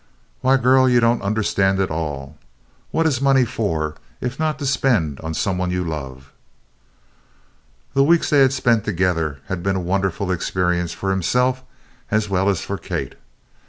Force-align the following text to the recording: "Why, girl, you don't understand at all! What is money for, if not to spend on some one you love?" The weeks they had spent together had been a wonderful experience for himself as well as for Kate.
"Why, 0.39 0.57
girl, 0.57 0.89
you 0.89 0.99
don't 0.99 1.21
understand 1.21 1.79
at 1.79 1.91
all! 1.91 2.35
What 2.89 3.05
is 3.05 3.21
money 3.21 3.45
for, 3.45 3.93
if 4.19 4.39
not 4.39 4.57
to 4.57 4.65
spend 4.65 5.19
on 5.19 5.35
some 5.35 5.59
one 5.59 5.69
you 5.69 5.83
love?" 5.83 6.31
The 7.93 8.03
weeks 8.03 8.31
they 8.31 8.39
had 8.41 8.51
spent 8.51 8.83
together 8.83 9.41
had 9.45 9.61
been 9.61 9.75
a 9.75 9.79
wonderful 9.79 10.31
experience 10.31 10.91
for 10.91 11.11
himself 11.11 11.61
as 12.09 12.29
well 12.29 12.49
as 12.49 12.61
for 12.61 12.79
Kate. 12.79 13.13